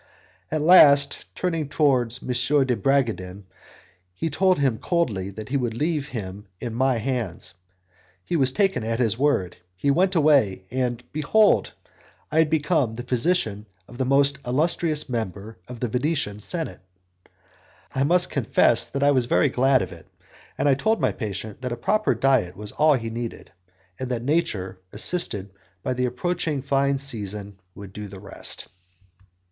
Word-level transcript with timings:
At 0.49 0.61
last, 0.63 1.25
turning 1.35 1.69
towards 1.69 2.23
M. 2.23 2.29
de 2.65 2.75
Bragadin, 2.75 3.43
he 4.15 4.31
told 4.31 4.57
him 4.57 4.79
coldly 4.79 5.29
that 5.29 5.49
he 5.49 5.57
would 5.57 5.75
leave 5.77 6.07
him 6.09 6.47
in 6.59 6.73
my 6.73 6.97
hands; 6.97 7.53
he 8.25 8.35
was 8.35 8.51
taken 8.51 8.83
at 8.83 8.97
his 8.99 9.19
word, 9.19 9.57
he 9.77 9.91
went 9.91 10.15
away, 10.15 10.63
and 10.71 11.03
behold! 11.13 11.73
I 12.31 12.39
had 12.39 12.49
become 12.49 12.95
the 12.95 13.03
physician 13.03 13.67
of 13.87 13.89
one 13.89 13.93
of 13.93 13.97
the 13.99 14.05
most 14.05 14.39
illustrious 14.43 15.07
members 15.07 15.57
of 15.67 15.79
the 15.79 15.87
Venetian 15.87 16.39
Senate! 16.39 16.81
I 17.93 18.01
must 18.03 18.31
confess 18.31 18.89
that 18.89 19.03
I 19.03 19.11
was 19.11 19.27
very 19.27 19.49
glad 19.49 19.83
of 19.83 19.91
it, 19.91 20.07
and 20.57 20.67
I 20.67 20.73
told 20.73 20.99
my 20.99 21.11
patient 21.11 21.61
that 21.61 21.71
a 21.71 21.77
proper 21.77 22.15
diet 22.15 22.55
was 22.57 22.71
all 22.71 22.95
he 22.95 23.11
needed, 23.11 23.51
and 23.99 24.09
that 24.09 24.23
nature, 24.23 24.79
assisted 24.91 25.51
by 25.83 25.93
the 25.93 26.05
approaching 26.07 26.63
fine 26.63 26.97
season, 26.97 27.59
would 27.75 27.93
do 27.93 28.07
the 28.07 28.19
rest. 28.19 28.67